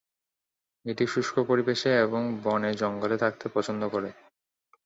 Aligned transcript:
এটি 0.85 1.03
শুষ্ক 1.07 1.35
পরিবেশে 1.47 1.91
এবং 1.99 2.21
বনে-জঙ্গলে 2.43 3.17
থাকতে 3.17 3.45
পছন্দ 3.53 3.81
করে। 3.89 4.09